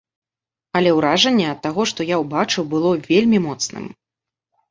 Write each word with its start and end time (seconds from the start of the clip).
Але 0.79 0.93
ўражанне 0.99 1.45
ад 1.49 1.59
таго, 1.65 1.85
што 1.91 2.07
я 2.09 2.17
ўбачыў, 2.23 2.63
было 2.73 2.89
вельмі 3.09 3.37
моцным. 3.47 3.85